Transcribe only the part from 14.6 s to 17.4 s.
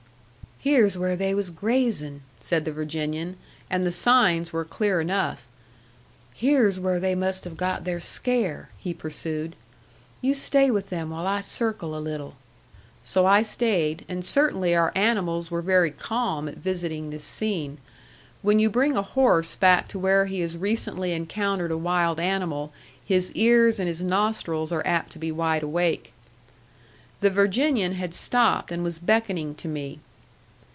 our animals were very calm at visiting this